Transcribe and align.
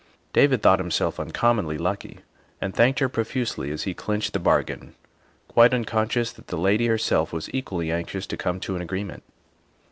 David 0.33 0.63
thought 0.63 0.79
himself 0.79 1.19
uncommonly 1.19 1.77
lucky 1.77 2.21
and 2.59 2.73
thanked 2.73 2.97
her 2.97 3.07
profusely 3.07 3.69
as 3.69 3.83
he 3.83 3.93
clinched 3.93 4.33
the 4.33 4.39
bargain, 4.39 4.95
quite 5.47 5.73
uncon 5.73 6.07
scious 6.07 6.33
that 6.33 6.47
the 6.47 6.57
lady 6.57 6.87
herself 6.87 7.31
was 7.31 7.53
equally 7.53 7.91
anxious 7.91 8.25
to 8.25 8.35
come 8.35 8.59
to 8.61 8.75
an 8.75 8.81
agreement. 8.81 9.21